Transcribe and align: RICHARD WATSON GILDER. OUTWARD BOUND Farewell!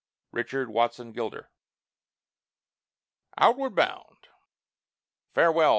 RICHARD 0.31 0.69
WATSON 0.71 1.11
GILDER. 1.11 1.49
OUTWARD 3.37 3.75
BOUND 3.75 4.29
Farewell! 5.35 5.69